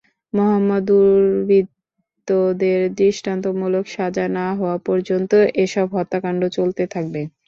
মোহাম্মদ 0.33 0.83
দুর্বৃত্তদের 0.89 1.59
দৃষ্টান্তমূলক 2.97 3.85
সাজা 3.87 4.25
না 4.37 4.47
হওয়া 4.53 4.77
পর্যন্ত 4.87 5.31
এসব 5.63 5.87
হত্যাকাণ্ড 5.95 6.41
চলতে 6.57 6.83
থাকবে। 6.93 7.21